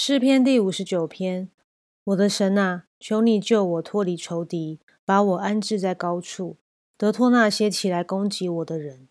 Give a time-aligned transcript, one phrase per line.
[0.00, 1.48] 诗篇第五十九篇，
[2.04, 6.56] 我的神啊，求你救我脱离仇敌，把我安置在高处，
[6.96, 9.08] 得脱那些起来攻击我的人。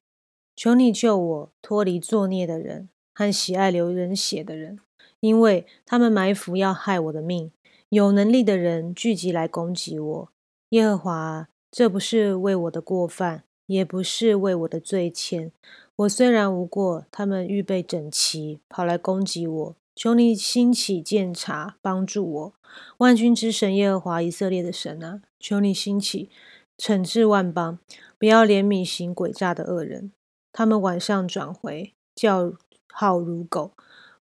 [0.55, 4.79] 求你救我脱离作孽的人和喜爱流人血的人，
[5.19, 7.51] 因为他们埋伏要害我的命。
[7.89, 10.29] 有能力的人聚集来攻击我。
[10.69, 15.51] 耶和华，这不是为我的过犯，也不是为我的罪愆。
[15.97, 19.75] 我虽然无过，他们预备整齐，跑来攻击我。
[19.97, 22.53] 求你兴起鉴察，帮助我，
[22.97, 25.23] 万军之神耶和华以色列的神啊！
[25.39, 26.29] 求你兴起，
[26.77, 27.79] 惩治万邦，
[28.19, 30.11] 不要怜悯行诡诈的恶人。
[30.53, 32.53] 他们晚上转回，叫
[32.93, 33.71] 号如狗，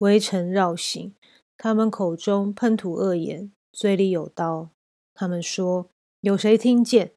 [0.00, 1.14] 围城绕行。
[1.56, 4.68] 他们口中喷吐恶言，嘴里有刀。
[5.14, 5.88] 他们说
[6.20, 7.12] ：“有谁听见？”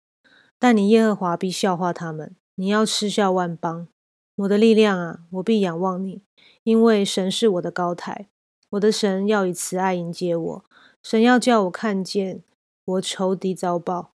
[0.58, 2.34] 但你耶和华必笑话他们。
[2.56, 3.90] 你要嗤笑万邦。
[4.38, 6.22] 我的力量啊，我必仰望你，
[6.64, 8.30] 因为神是我的高台。
[8.72, 10.66] 我的神要以慈爱迎接我，
[11.02, 12.44] 神要叫我看见
[12.84, 14.12] 我仇敌遭报，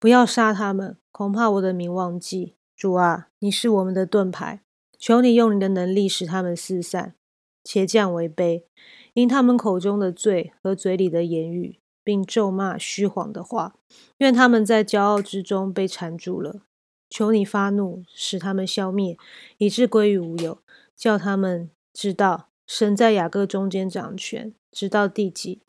[0.00, 2.54] 不要杀他们，恐怕我的名忘记。
[2.76, 4.62] 主啊，你是我们的盾牌，
[4.98, 7.14] 求你用你的能力使他们四散，
[7.62, 8.64] 且降为卑，
[9.12, 13.76] 因他们口中的罪和嘴里的言语，并咒骂虚谎的话，
[14.18, 16.62] 愿他们在骄傲之中被缠住了。
[17.08, 19.16] 求你发怒，使他们消灭，
[19.58, 20.58] 以致归于无有，
[20.96, 22.48] 叫他们知道。
[22.66, 25.60] 神在雅各中间掌权，直到地极。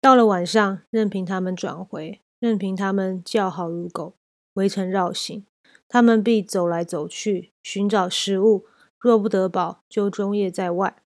[0.00, 4.14] 到了晚上，任凭他们转回，任凭他们叫好如狗，
[4.54, 5.44] 围城绕行。
[5.88, 8.64] 他们必走来走去，寻找食物。
[8.98, 11.02] 若不得饱，就终夜在外。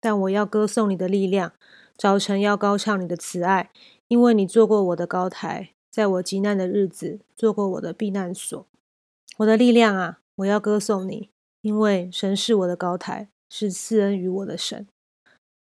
[0.00, 1.52] 但我要歌颂你的力量，
[1.96, 3.70] 早晨要高唱你的慈爱，
[4.08, 8.66] 因为你做过我的高台，在我极难的日子做过我的避难所。
[9.38, 11.30] 我的力量啊，我要歌颂你，
[11.62, 13.28] 因为神是我的高台。
[13.50, 14.86] 是赐恩于我的神，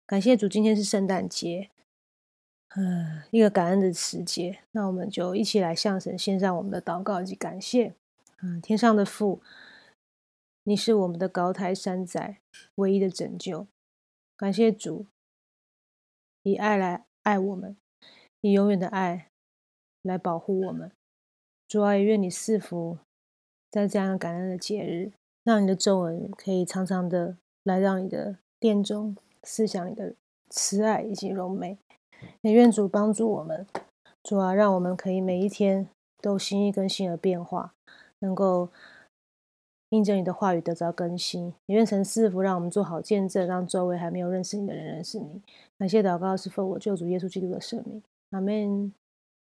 [0.07, 0.47] 感谢主。
[0.47, 1.71] 今天是圣诞节，
[2.77, 4.61] 嗯，一个感恩的时节。
[4.73, 7.95] 那我们就一起来向神献上我们的祷告及感谢。
[8.43, 9.41] 嗯，天上的父，
[10.65, 12.37] 你是我们的高台山仔，
[12.75, 13.67] 唯一的拯救。
[14.37, 15.07] 感谢主，
[16.43, 17.77] 以爱来爱我们，
[18.43, 19.31] 以永远的爱
[20.03, 20.93] 来保护我们。
[21.67, 22.99] 主啊，也愿你赐福
[23.71, 25.13] 在这样感恩的节日，
[25.43, 27.39] 让你的皱纹可以长长的。
[27.65, 30.15] 来到你的殿中，思想你的
[30.51, 31.79] 慈爱以及柔美，
[32.43, 33.67] 也愿主帮助我们，
[34.23, 35.89] 主啊，让我们可以每一天
[36.21, 37.75] 都心意更新而变化，
[38.19, 38.69] 能够
[39.91, 41.55] 印证你的话语得到更新。
[41.67, 45.43] 也愿神赐福，让我们做好见证，让周围还没有认识你的人认识你。
[45.79, 48.93] 感谢祷告是奉我救主耶稣基督的圣名，阿门。